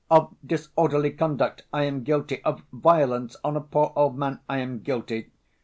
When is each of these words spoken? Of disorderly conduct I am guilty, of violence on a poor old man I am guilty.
Of 0.09 0.33
disorderly 0.43 1.11
conduct 1.11 1.65
I 1.71 1.83
am 1.83 2.01
guilty, 2.01 2.43
of 2.43 2.63
violence 2.73 3.35
on 3.43 3.55
a 3.55 3.61
poor 3.61 3.93
old 3.95 4.17
man 4.17 4.39
I 4.49 4.57
am 4.57 4.79
guilty. 4.79 5.29